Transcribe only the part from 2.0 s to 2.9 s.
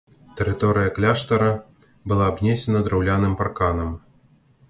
была абнесена